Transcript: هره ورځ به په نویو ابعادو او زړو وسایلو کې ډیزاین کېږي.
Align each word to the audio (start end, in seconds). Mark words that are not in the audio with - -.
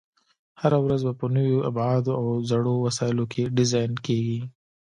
هره 0.61 0.79
ورځ 0.85 1.01
به 1.07 1.13
په 1.19 1.25
نویو 1.35 1.59
ابعادو 1.69 2.11
او 2.19 2.25
زړو 2.49 2.73
وسایلو 2.85 3.25
کې 3.33 3.43
ډیزاین 3.57 3.91
کېږي. 4.05 4.39